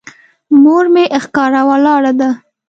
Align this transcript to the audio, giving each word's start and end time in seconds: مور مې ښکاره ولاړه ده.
مور 0.61 0.85
مې 0.93 1.03
ښکاره 1.23 1.61
ولاړه 1.69 2.11
ده. 2.19 2.29